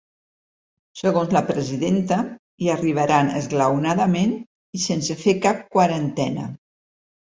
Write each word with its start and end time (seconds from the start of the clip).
Segons 1.01 1.35
la 1.37 1.43
presidenta, 1.49 2.17
hi 2.65 2.73
arribaran 2.77 3.31
esglaonadament 3.43 4.37
i 4.79 4.85
sense 4.91 5.23
fer 5.25 5.41
cap 5.49 5.67
quarantena. 5.81 6.53